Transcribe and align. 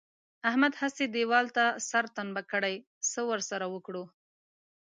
احمد 0.49 0.73
هسې 0.81 1.05
دېوال 1.15 1.45
ته 1.57 1.65
سر 1.89 2.05
ټنبه 2.15 2.41
کړی 2.51 2.75
دی؛ 2.79 2.83
څه 3.11 3.19
ور 3.29 3.39
سره 3.49 3.65
وکړو؟! 3.73 4.03